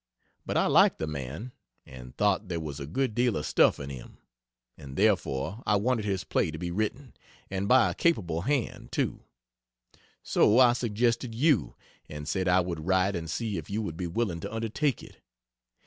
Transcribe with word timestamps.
But 0.47 0.57
I 0.57 0.65
liked 0.65 0.97
the 0.97 1.05
man, 1.05 1.51
and 1.85 2.17
thought 2.17 2.47
there 2.47 2.59
was 2.59 2.79
a 2.79 2.87
good 2.87 3.13
deal 3.13 3.37
of 3.37 3.45
stuff 3.45 3.79
in 3.79 3.91
him; 3.91 4.17
and 4.75 4.97
therefore 4.97 5.61
I 5.67 5.75
wanted 5.75 6.05
his 6.05 6.23
play 6.23 6.49
to 6.49 6.57
be 6.57 6.71
written, 6.71 7.13
and 7.51 7.67
by 7.67 7.91
a 7.91 7.93
capable 7.93 8.41
hand, 8.41 8.91
too. 8.91 9.21
So 10.23 10.57
I 10.57 10.73
suggested 10.73 11.35
you, 11.35 11.75
and 12.09 12.27
said 12.27 12.47
I 12.47 12.61
would 12.61 12.87
write 12.87 13.15
and 13.15 13.29
see 13.29 13.57
if 13.59 13.69
you 13.69 13.83
would 13.83 13.95
be 13.95 14.07
willing 14.07 14.39
to 14.39 14.51
undertake 14.51 15.03
it. 15.03 15.17